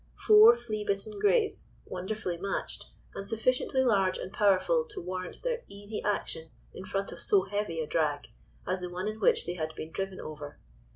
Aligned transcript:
Four 0.15 0.55
flea 0.55 0.83
bitten 0.83 1.19
greys, 1.19 1.67
wonderfully 1.85 2.37
matched, 2.37 2.87
and 3.13 3.27
sufficiently 3.27 3.83
large 3.83 4.17
and 4.17 4.33
powerful 4.33 4.87
to 4.89 4.99
warrant 4.99 5.43
their 5.43 5.61
easy 5.67 6.01
action 6.03 6.49
in 6.73 6.85
front 6.85 7.11
of 7.11 7.21
so 7.21 7.43
heavy 7.43 7.79
a 7.81 7.85
drag, 7.85 8.29
as 8.67 8.81
the 8.81 8.89
one 8.89 9.07
in 9.07 9.19
which 9.19 9.45
they 9.45 9.53
had 9.53 9.75
been 9.75 9.91
driven 9.91 10.19
over. 10.19 10.57